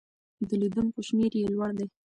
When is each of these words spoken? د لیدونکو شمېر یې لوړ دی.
د 0.47 0.49
لیدونکو 0.61 0.99
شمېر 1.07 1.31
یې 1.39 1.51
لوړ 1.53 1.71
دی. 1.77 1.87